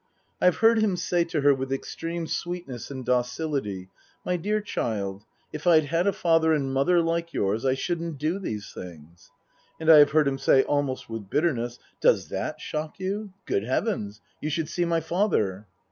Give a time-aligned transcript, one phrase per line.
[0.41, 3.89] I have heard him say to her with extreme sweetness and docility:
[4.25, 8.39] "My dear child, if I'd had a father and mother like yours I shouldn't do
[8.39, 9.29] these things."
[9.79, 13.31] And I have heard him say almost with bitterness:" Does that shock you?
[13.45, 15.67] Good Heavens, you should see my father